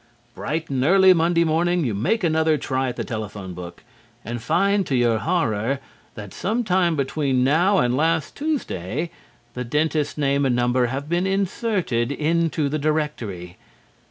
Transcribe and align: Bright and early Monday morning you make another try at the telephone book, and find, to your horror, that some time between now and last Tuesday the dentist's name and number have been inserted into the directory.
Bright 0.33 0.71
and 0.71 0.83
early 0.83 1.13
Monday 1.13 1.43
morning 1.43 1.83
you 1.85 1.93
make 1.93 2.23
another 2.23 2.57
try 2.57 2.89
at 2.89 2.95
the 2.95 3.03
telephone 3.03 3.53
book, 3.53 3.83
and 4.25 4.41
find, 4.41 4.83
to 4.87 4.95
your 4.95 5.19
horror, 5.19 5.79
that 6.15 6.33
some 6.33 6.63
time 6.63 6.95
between 6.95 7.43
now 7.43 7.77
and 7.77 7.95
last 7.95 8.35
Tuesday 8.35 9.11
the 9.53 9.63
dentist's 9.63 10.17
name 10.17 10.43
and 10.43 10.55
number 10.55 10.87
have 10.87 11.07
been 11.07 11.27
inserted 11.27 12.11
into 12.11 12.67
the 12.67 12.79
directory. 12.79 13.57